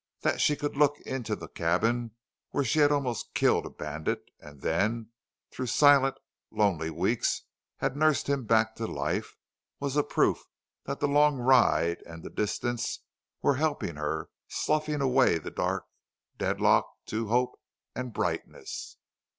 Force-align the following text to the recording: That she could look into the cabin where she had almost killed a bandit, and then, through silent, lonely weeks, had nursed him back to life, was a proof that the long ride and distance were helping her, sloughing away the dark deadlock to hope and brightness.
That 0.21 0.41
she 0.41 0.55
could 0.55 0.75
look 0.75 0.99
into 1.01 1.35
the 1.35 1.47
cabin 1.47 2.15
where 2.49 2.63
she 2.63 2.79
had 2.79 2.91
almost 2.91 3.35
killed 3.35 3.67
a 3.67 3.69
bandit, 3.69 4.23
and 4.39 4.61
then, 4.61 5.11
through 5.51 5.67
silent, 5.67 6.17
lonely 6.49 6.89
weeks, 6.89 7.43
had 7.77 7.95
nursed 7.95 8.27
him 8.27 8.45
back 8.45 8.73
to 8.77 8.87
life, 8.87 9.35
was 9.79 9.95
a 9.95 10.01
proof 10.01 10.43
that 10.85 11.01
the 11.01 11.07
long 11.07 11.37
ride 11.37 12.01
and 12.07 12.27
distance 12.33 13.01
were 13.43 13.57
helping 13.57 13.95
her, 13.97 14.29
sloughing 14.47 15.01
away 15.01 15.37
the 15.37 15.51
dark 15.51 15.85
deadlock 16.35 16.87
to 17.05 17.27
hope 17.27 17.59
and 17.93 18.11
brightness. 18.11 18.97